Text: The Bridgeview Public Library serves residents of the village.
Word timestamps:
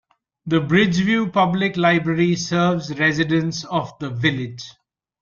The 0.47 0.59
Bridgeview 0.59 1.31
Public 1.31 1.77
Library 1.77 2.35
serves 2.35 2.97
residents 2.97 3.65
of 3.65 3.93
the 3.99 4.09
village. 4.09 4.63